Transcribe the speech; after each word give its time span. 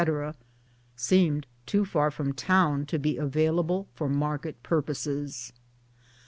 seemed 0.95 1.45
too 1.67 1.85
far 1.85 2.09
from 2.09 2.33
town 2.33 2.87
to 2.87 2.97
be 2.97 3.17
available 3.17 3.87
for 3.93 4.09
market 4.09 4.63
purposes. 4.63 5.53